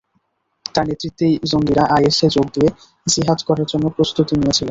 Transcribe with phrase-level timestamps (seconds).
[0.65, 2.69] তাঁর নেতৃত্বেই জঙ্গিরা আইএসে যোগ দিয়ে
[3.07, 4.59] জিহাদ করার জন্য প্রস্তুতি নিয়েছিলেন।